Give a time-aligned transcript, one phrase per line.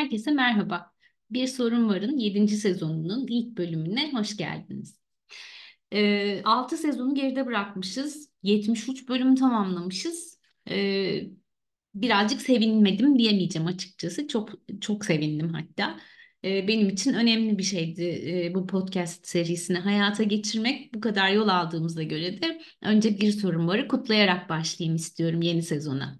[0.00, 0.92] Herkese merhaba.
[1.30, 2.48] Bir Sorun Var'ın 7.
[2.48, 5.00] sezonunun ilk bölümüne hoş geldiniz.
[5.92, 8.30] Ee, 6 sezonu geride bırakmışız.
[8.42, 10.38] 73 bölüm tamamlamışız.
[10.70, 11.22] Ee,
[11.94, 14.28] birazcık sevinmedim diyemeyeceğim açıkçası.
[14.28, 14.50] Çok
[14.80, 16.00] çok sevindim hatta.
[16.44, 20.94] Ee, benim için önemli bir şeydi ee, bu podcast serisini hayata geçirmek.
[20.94, 26.19] Bu kadar yol aldığımıza göre de önce Bir Sorun Var'ı kutlayarak başlayayım istiyorum yeni sezona.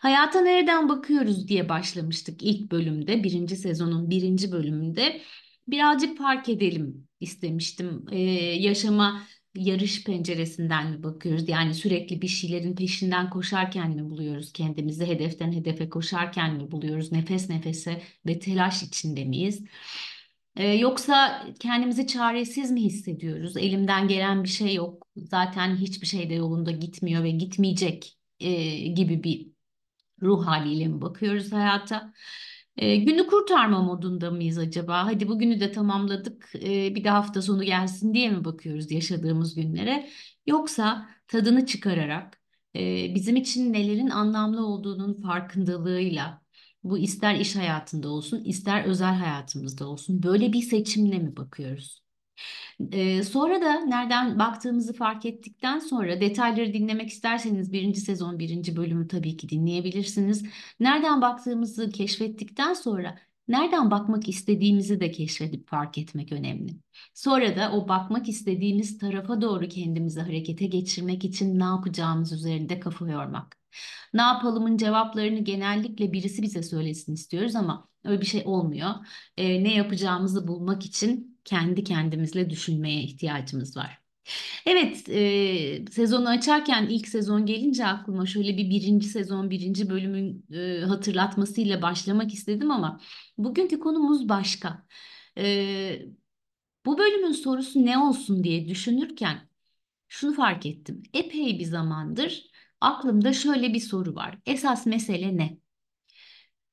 [0.00, 5.22] Hayata nereden bakıyoruz diye başlamıştık ilk bölümde, birinci sezonun birinci bölümünde.
[5.68, 8.04] Birazcık fark edelim istemiştim.
[8.12, 8.18] Ee,
[8.54, 9.22] yaşama
[9.54, 11.48] yarış penceresinden mi bakıyoruz?
[11.48, 15.06] Yani sürekli bir şeylerin peşinden koşarken mi buluyoruz kendimizi?
[15.06, 17.12] Hedeften hedefe koşarken mi buluyoruz?
[17.12, 19.64] Nefes nefese ve telaş içinde miyiz?
[20.56, 23.56] Ee, yoksa kendimizi çaresiz mi hissediyoruz?
[23.56, 25.06] Elimden gelen bir şey yok.
[25.16, 29.52] Zaten hiçbir şey de yolunda gitmiyor ve gitmeyecek e, gibi bir
[30.22, 32.14] ruh haliyle mi bakıyoruz hayata?
[32.76, 35.06] E, günü kurtarma modunda mıyız acaba?
[35.06, 40.08] Hadi bugünü de tamamladık, e, bir de hafta sonu gelsin diye mi bakıyoruz yaşadığımız günlere?
[40.46, 42.40] Yoksa tadını çıkararak
[42.76, 46.42] e, bizim için nelerin anlamlı olduğunun farkındalığıyla
[46.84, 52.07] bu ister iş hayatında olsun, ister özel hayatımızda olsun böyle bir seçimle mi bakıyoruz?
[52.92, 59.08] Ee, sonra da nereden baktığımızı fark ettikten sonra detayları dinlemek isterseniz birinci sezon birinci bölümü
[59.08, 60.44] tabii ki dinleyebilirsiniz.
[60.80, 66.76] Nereden baktığımızı keşfettikten sonra nereden bakmak istediğimizi de keşfedip fark etmek önemli.
[67.14, 73.08] Sonra da o bakmak istediğimiz tarafa doğru kendimizi harekete geçirmek için ne yapacağımız üzerinde kafa
[73.10, 73.58] yormak.
[74.14, 78.90] Ne yapalımın cevaplarını genellikle birisi bize söylesin istiyoruz ama öyle bir şey olmuyor.
[79.36, 83.98] Ee, ne yapacağımızı bulmak için kendi kendimizle düşünmeye ihtiyacımız var.
[84.66, 90.80] Evet, e, sezonu açarken ilk sezon gelince aklıma şöyle bir birinci sezon, birinci bölümün e,
[90.80, 93.00] hatırlatmasıyla başlamak istedim ama
[93.38, 94.86] bugünkü konumuz başka.
[95.38, 96.02] E,
[96.86, 99.48] bu bölümün sorusu ne olsun diye düşünürken
[100.08, 101.02] şunu fark ettim.
[101.14, 102.44] Epey bir zamandır
[102.80, 104.38] aklımda şöyle bir soru var.
[104.46, 105.58] Esas mesele ne?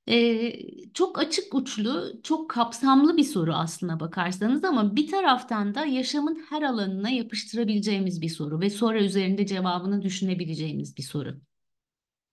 [0.10, 0.54] Ee,
[0.94, 6.62] çok açık uçlu, çok kapsamlı bir soru aslına bakarsanız ama bir taraftan da yaşamın her
[6.62, 11.42] alanına yapıştırabileceğimiz bir soru ve sonra üzerinde cevabını düşünebileceğimiz bir soru.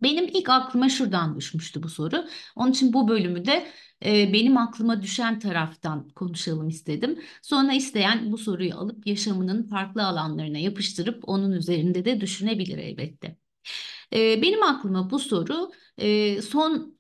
[0.03, 2.25] Benim ilk aklıma şuradan düşmüştü bu soru.
[2.57, 3.67] Onun için bu bölümü de
[4.05, 7.23] e, benim aklıma düşen taraftan konuşalım istedim.
[7.43, 13.37] Sonra isteyen bu soruyu alıp yaşamının farklı alanlarına yapıştırıp onun üzerinde de düşünebilir elbette.
[14.13, 16.99] E, benim aklıma bu soru e, son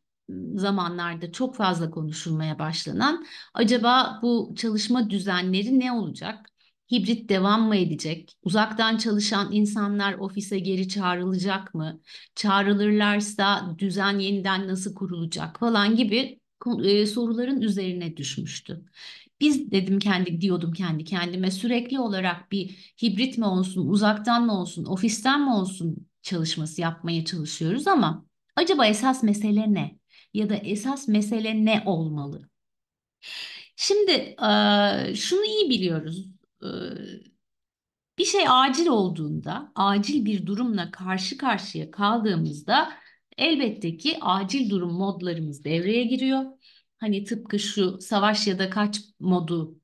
[0.55, 6.49] zamanlarda çok fazla konuşulmaya başlanan acaba bu çalışma düzenleri ne olacak?
[6.93, 8.37] Hibrit devam mı edecek?
[8.43, 12.00] Uzaktan çalışan insanlar ofise geri çağrılacak mı?
[12.34, 16.41] Çağrılırlarsa düzen yeniden nasıl kurulacak falan gibi
[16.84, 18.84] e, soruların üzerine düşmüştü.
[19.41, 24.84] Biz dedim kendi diyordum kendi kendime sürekli olarak bir hibrit mi olsun, uzaktan mı olsun,
[24.84, 30.02] ofisten mi olsun çalışması yapmaya çalışıyoruz ama acaba esas mesele ne?
[30.34, 32.48] Ya da esas mesele ne olmalı?
[33.76, 34.37] Şimdi
[35.16, 36.28] şunu iyi biliyoruz.
[38.19, 42.93] Bir şey acil olduğunda, acil bir durumla karşı karşıya kaldığımızda
[43.38, 46.44] elbette ki acil durum modlarımız devreye giriyor.
[46.99, 49.78] Hani tıpkı şu savaş ya da kaç modu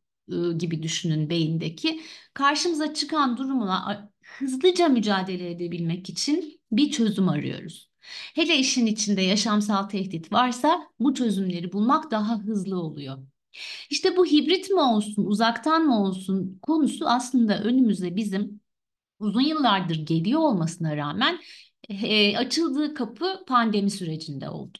[0.58, 2.00] gibi düşünün beyindeki.
[2.34, 7.87] Karşımıza çıkan durumla hızlıca mücadele edebilmek için bir çözüm arıyoruz.
[8.34, 13.18] Hele işin içinde yaşamsal tehdit varsa bu çözümleri bulmak daha hızlı oluyor.
[13.90, 18.60] İşte bu hibrit mi olsun, uzaktan mı olsun konusu aslında önümüze bizim
[19.20, 21.40] uzun yıllardır geliyor olmasına rağmen
[21.90, 24.78] e, açıldığı kapı pandemi sürecinde oldu.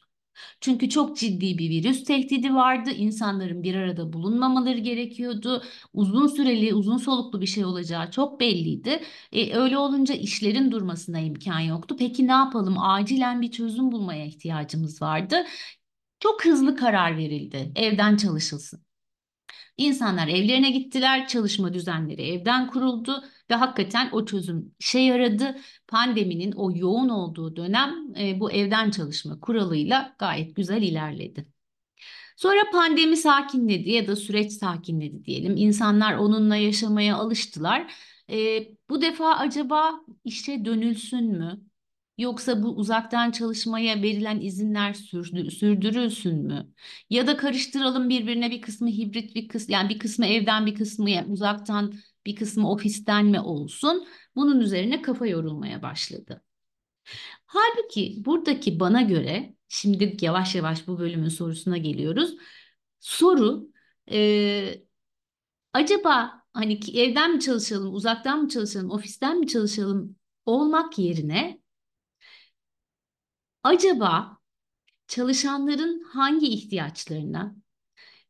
[0.61, 2.91] Çünkü çok ciddi bir virüs tehdidi vardı.
[2.91, 5.63] İnsanların bir arada bulunmamaları gerekiyordu.
[5.93, 8.99] Uzun süreli, uzun soluklu bir şey olacağı çok belliydi.
[9.31, 11.95] E, öyle olunca işlerin durmasına imkan yoktu.
[11.99, 12.75] Peki ne yapalım?
[12.79, 15.43] Acilen bir çözüm bulmaya ihtiyacımız vardı.
[16.19, 17.71] Çok hızlı karar verildi.
[17.75, 18.88] Evden çalışılsın.
[19.77, 25.55] İnsanlar evlerine gittiler, çalışma düzenleri evden kuruldu ve hakikaten o çözüm işe yaradı.
[25.87, 31.47] Pandeminin o yoğun olduğu dönem e, bu evden çalışma kuralıyla gayet güzel ilerledi.
[32.37, 35.57] Sonra pandemi sakinledi ya da süreç sakinledi diyelim.
[35.57, 37.93] İnsanlar onunla yaşamaya alıştılar.
[38.29, 41.68] E, bu defa acaba işe dönülsün mü?
[42.19, 46.73] Yoksa bu uzaktan çalışmaya verilen izinler sürdürülsün mü?
[47.09, 51.09] Ya da karıştıralım birbirine bir kısmı hibrit bir kısmı yani bir kısmı evden bir kısmı
[51.27, 51.93] uzaktan
[52.25, 54.07] bir kısmı ofisten mi olsun?
[54.35, 56.43] Bunun üzerine kafa yorulmaya başladı.
[57.45, 62.35] Halbuki buradaki bana göre Şimdi yavaş yavaş bu bölümün sorusuna geliyoruz.
[62.99, 63.71] Soru,
[64.11, 64.83] e,
[65.73, 70.15] acaba hani evden mi çalışalım, uzaktan mı çalışalım, ofisten mi çalışalım
[70.45, 71.61] olmak yerine
[73.63, 74.37] acaba
[75.07, 77.55] çalışanların hangi ihtiyaçlarına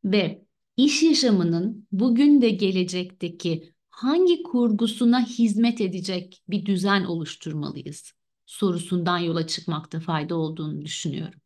[0.03, 0.45] ve
[0.77, 8.13] iş yaşamının bugün de gelecekteki hangi kurgusuna hizmet edecek bir düzen oluşturmalıyız
[8.45, 11.41] sorusundan yola çıkmakta fayda olduğunu düşünüyorum.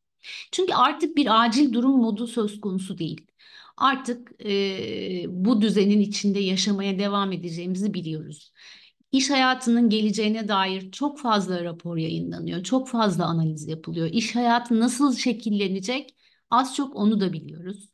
[0.51, 3.27] Çünkü artık bir acil durum modu söz konusu değil.
[3.77, 8.53] Artık e, bu düzenin içinde yaşamaya devam edeceğimizi biliyoruz.
[9.13, 14.09] İş hayatının geleceğine dair çok fazla rapor yayınlanıyor, çok fazla analiz yapılıyor.
[14.11, 16.15] İş hayatı nasıl şekillenecek
[16.49, 17.89] az çok onu da biliyoruz.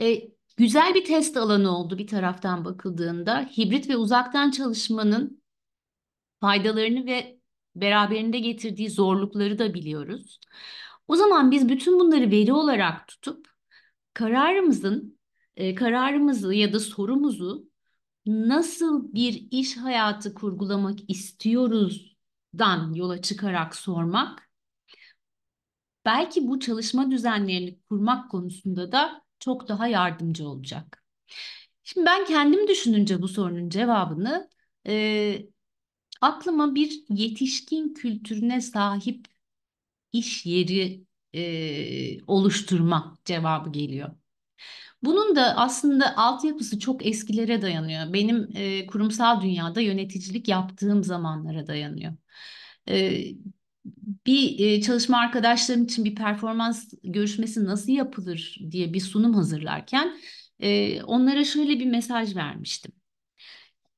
[0.00, 0.22] E,
[0.56, 3.50] güzel bir test alanı oldu bir taraftan bakıldığında.
[3.58, 5.42] Hibrit ve uzaktan çalışmanın
[6.40, 7.40] faydalarını ve
[7.76, 10.40] beraberinde getirdiği zorlukları da biliyoruz.
[11.08, 13.46] O zaman biz bütün bunları veri olarak tutup
[14.14, 15.18] kararımızın
[15.56, 17.75] e, kararımızı ya da sorumuzu
[18.26, 24.50] nasıl bir iş hayatı kurgulamak istiyoruzdan yola çıkarak sormak
[26.04, 31.04] belki bu çalışma düzenlerini kurmak konusunda da çok daha yardımcı olacak.
[31.84, 34.50] Şimdi ben kendim düşününce bu sorunun cevabını
[34.86, 35.46] e,
[36.20, 39.26] aklıma bir yetişkin kültürüne sahip
[40.12, 44.10] iş yeri e, oluşturma cevabı geliyor.
[45.02, 48.12] Bunun da aslında altyapısı çok eskilere dayanıyor.
[48.12, 52.12] Benim e, kurumsal dünyada yöneticilik yaptığım zamanlara dayanıyor.
[52.88, 53.24] E,
[54.26, 60.18] bir e, çalışma arkadaşlarım için bir performans görüşmesi nasıl yapılır diye bir sunum hazırlarken
[60.60, 62.92] e, onlara şöyle bir mesaj vermiştim.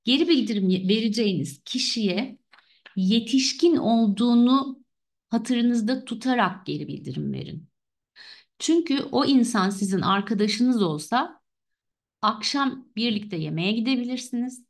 [0.04, 2.38] Geri bildirim vereceğiniz kişiye
[2.96, 4.84] yetişkin olduğunu
[5.30, 7.67] hatırınızda tutarak geri bildirim verin.
[8.58, 11.40] Çünkü o insan sizin arkadaşınız olsa
[12.22, 14.64] akşam birlikte yemeğe gidebilirsiniz.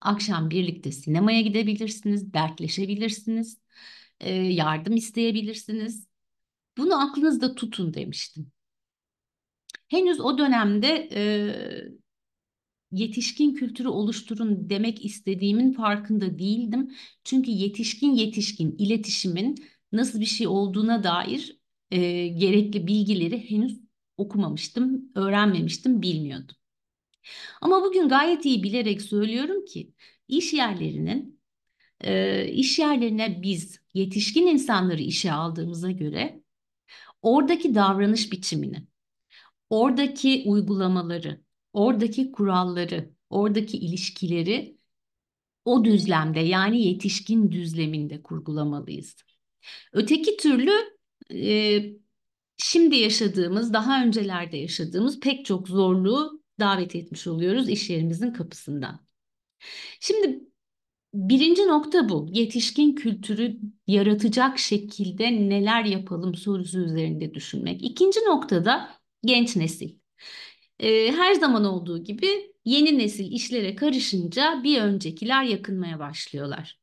[0.00, 3.60] Akşam birlikte sinemaya gidebilirsiniz, dertleşebilirsiniz,
[4.20, 6.06] e, yardım isteyebilirsiniz.
[6.78, 8.52] Bunu aklınızda tutun demiştim.
[9.88, 11.22] Henüz o dönemde e,
[12.92, 16.94] yetişkin kültürü oluşturun demek istediğimin farkında değildim.
[17.24, 19.54] Çünkü yetişkin yetişkin iletişimin
[19.92, 21.55] nasıl bir şey olduğuna dair
[21.90, 23.80] e, gerekli bilgileri henüz
[24.16, 26.56] okumamıştım, öğrenmemiştim, bilmiyordum.
[27.60, 29.92] Ama bugün gayet iyi bilerek söylüyorum ki
[30.28, 31.40] iş yerlerinin
[32.00, 36.42] e, iş yerlerine biz yetişkin insanları işe aldığımıza göre
[37.22, 38.86] oradaki davranış biçimini,
[39.70, 41.40] oradaki uygulamaları,
[41.72, 44.78] oradaki kuralları, oradaki ilişkileri
[45.64, 49.16] o düzlemde yani yetişkin düzleminde kurgulamalıyız.
[49.92, 50.95] Öteki türlü
[51.32, 51.82] e,
[52.58, 59.06] şimdi yaşadığımız, daha öncelerde yaşadığımız pek çok zorluğu davet etmiş oluyoruz iş yerimizin kapısından.
[60.00, 60.40] Şimdi
[61.14, 62.28] birinci nokta bu.
[62.32, 67.84] Yetişkin kültürü yaratacak şekilde neler yapalım sorusu üzerinde düşünmek.
[67.84, 68.90] İkinci noktada
[69.24, 69.98] genç nesil.
[70.80, 76.80] Ee, her zaman olduğu gibi yeni nesil işlere karışınca bir öncekiler yakınmaya başlıyorlar.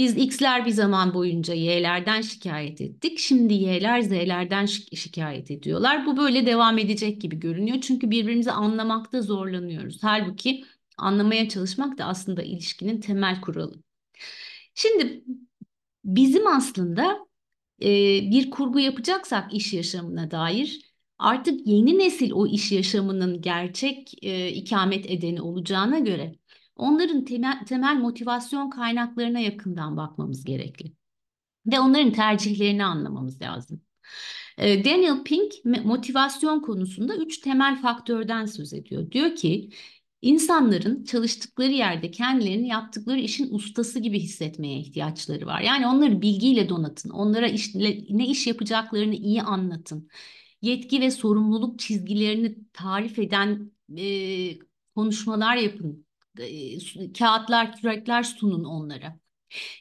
[0.00, 3.18] Biz X'ler bir zaman boyunca Y'lerden şikayet ettik.
[3.18, 6.06] Şimdi Y'ler Z'lerden şi- şikayet ediyorlar.
[6.06, 7.80] Bu böyle devam edecek gibi görünüyor.
[7.80, 9.98] Çünkü birbirimizi anlamakta zorlanıyoruz.
[10.02, 10.64] Halbuki
[10.98, 13.82] anlamaya çalışmak da aslında ilişkinin temel kuralı.
[14.74, 15.24] Şimdi
[16.04, 17.18] bizim aslında
[17.82, 17.88] e,
[18.30, 20.80] bir kurgu yapacaksak iş yaşamına dair
[21.18, 26.34] artık yeni nesil o iş yaşamının gerçek e, ikamet edeni olacağına göre
[26.80, 27.24] onların
[27.64, 30.92] temel, motivasyon kaynaklarına yakından bakmamız gerekli.
[31.66, 33.82] Ve onların tercihlerini anlamamız lazım.
[34.58, 39.10] E, Daniel Pink motivasyon konusunda üç temel faktörden söz ediyor.
[39.10, 39.70] Diyor ki
[40.22, 45.60] insanların çalıştıkları yerde kendilerini yaptıkları işin ustası gibi hissetmeye ihtiyaçları var.
[45.60, 47.74] Yani onları bilgiyle donatın, onlara iş,
[48.10, 50.08] ne iş yapacaklarını iyi anlatın.
[50.62, 54.58] Yetki ve sorumluluk çizgilerini tarif eden e,
[54.94, 56.06] konuşmalar yapın
[56.38, 59.18] e, kağıtlar, kürekler sunun onlara.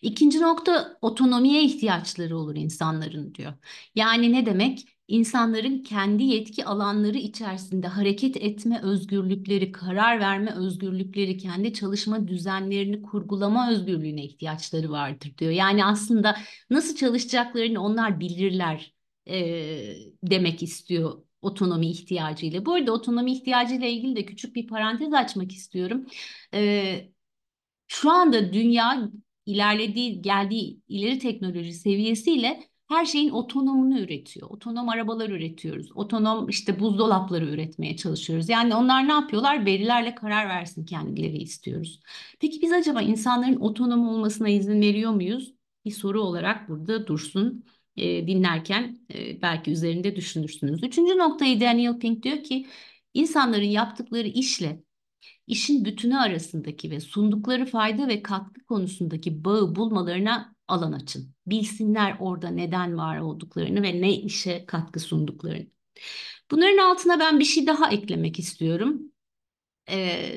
[0.02, 3.54] İkinci nokta otonomiye ihtiyaçları olur insanların diyor.
[3.96, 4.86] Yani ne demek?
[5.08, 13.72] İnsanların kendi yetki alanları içerisinde hareket etme özgürlükleri, karar verme özgürlükleri, kendi çalışma düzenlerini kurgulama
[13.72, 15.52] özgürlüğüne ihtiyaçları vardır diyor.
[15.52, 16.38] Yani aslında
[16.70, 18.94] nasıl çalışacaklarını onlar bilirler
[19.30, 22.66] e, demek istiyor otonomi ihtiyacıyla.
[22.66, 26.06] Bu arada otonomi ihtiyacıyla ilgili de küçük bir parantez açmak istiyorum.
[26.54, 27.10] Ee,
[27.88, 29.10] şu anda dünya
[29.46, 34.50] ilerlediği, geldiği ileri teknoloji seviyesiyle her şeyin otonomunu üretiyor.
[34.50, 35.92] Otonom arabalar üretiyoruz.
[35.96, 38.50] Otonom işte buzdolapları üretmeye çalışıyoruz.
[38.50, 39.66] Yani onlar ne yapıyorlar?
[39.66, 42.00] Verilerle karar versin kendileri istiyoruz.
[42.40, 45.54] Peki biz acaba insanların otonom olmasına izin veriyor muyuz?
[45.86, 47.66] Bir soru olarak burada dursun.
[48.00, 50.84] E, dinlerken e, belki üzerinde düşünürsünüz.
[50.84, 52.68] Üçüncü noktayı Daniel Pink diyor ki
[53.14, 54.84] insanların yaptıkları işle
[55.48, 61.36] işin bütünü arasındaki ve sundukları fayda ve katkı konusundaki bağı bulmalarına alan açın.
[61.48, 65.68] Bilsinler orada neden var olduklarını ve ne işe katkı sunduklarını.
[66.52, 69.02] Bunların altına ben bir şey daha eklemek istiyorum.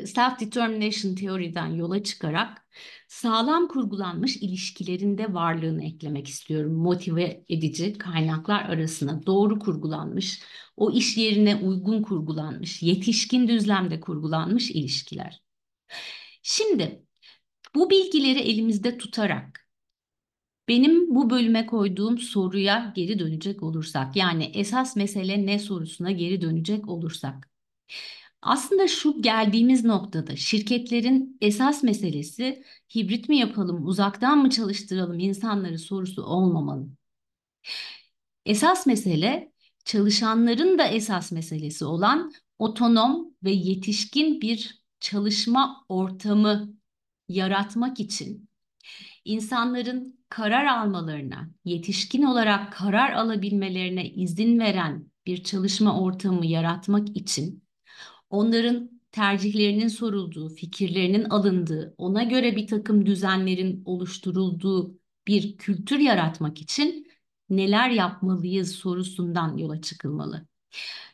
[0.05, 2.67] Self-determination teoriden yola çıkarak
[3.09, 6.73] sağlam kurgulanmış ilişkilerinde varlığını eklemek istiyorum.
[6.73, 10.43] Motive edici kaynaklar arasına doğru kurgulanmış,
[10.77, 15.43] o iş yerine uygun kurgulanmış, yetişkin düzlemde kurgulanmış ilişkiler.
[16.43, 17.03] Şimdi
[17.75, 19.69] bu bilgileri elimizde tutarak
[20.69, 26.89] benim bu bölüme koyduğum soruya geri dönecek olursak, yani esas mesele ne sorusuna geri dönecek
[26.89, 27.51] olursak,
[28.43, 36.23] aslında şu geldiğimiz noktada şirketlerin esas meselesi hibrit mi yapalım, uzaktan mı çalıştıralım insanları sorusu
[36.23, 36.89] olmamalı.
[38.47, 39.53] Esas mesele
[39.85, 46.75] çalışanların da esas meselesi olan otonom ve yetişkin bir çalışma ortamı
[47.29, 48.49] yaratmak için
[49.25, 57.62] insanların karar almalarına, yetişkin olarak karar alabilmelerine izin veren bir çalışma ortamı yaratmak için
[58.33, 67.09] onların tercihlerinin sorulduğu, fikirlerinin alındığı, ona göre bir takım düzenlerin oluşturulduğu bir kültür yaratmak için
[67.51, 70.47] neler yapmalıyız sorusundan yola çıkılmalı.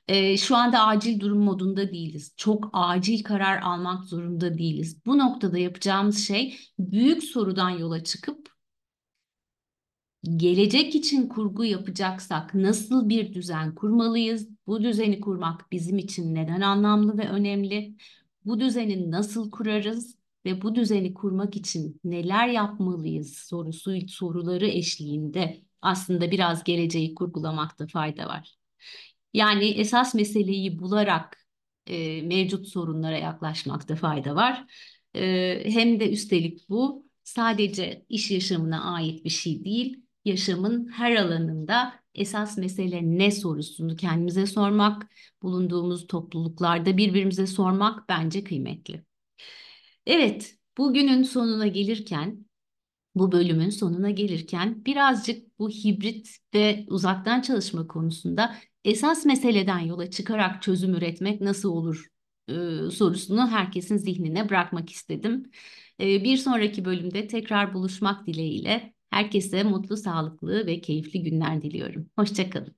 [0.08, 2.34] Ee, şu anda acil durum modunda değiliz.
[2.36, 5.06] Çok acil karar almak zorunda değiliz.
[5.06, 8.47] Bu noktada yapacağımız şey büyük sorudan yola çıkıp
[10.36, 14.48] gelecek için kurgu yapacaksak nasıl bir düzen kurmalıyız?
[14.66, 17.96] Bu düzeni kurmak bizim için neden anlamlı ve önemli?
[18.44, 26.30] Bu düzeni nasıl kurarız ve bu düzeni kurmak için neler yapmalıyız sorusu soruları eşliğinde aslında
[26.30, 28.54] biraz geleceği kurgulamakta fayda var.
[29.34, 31.46] Yani esas meseleyi bularak
[31.86, 34.66] e, mevcut sorunlara yaklaşmakta fayda var.
[35.14, 41.94] E, hem de üstelik bu sadece iş yaşamına ait bir şey değil yaşamın her alanında
[42.14, 45.06] esas mesele ne sorusunu kendimize sormak,
[45.42, 49.04] bulunduğumuz topluluklarda birbirimize sormak bence kıymetli.
[50.06, 52.46] Evet, bugünün sonuna gelirken,
[53.14, 60.62] bu bölümün sonuna gelirken birazcık bu hibrit ve uzaktan çalışma konusunda esas meseleden yola çıkarak
[60.62, 62.06] çözüm üretmek nasıl olur
[62.48, 62.52] e,
[62.90, 65.50] sorusunu herkesin zihnine bırakmak istedim.
[66.00, 72.10] E, bir sonraki bölümde tekrar buluşmak dileğiyle Herkese mutlu, sağlıklı ve keyifli günler diliyorum.
[72.16, 72.77] Hoşçakalın.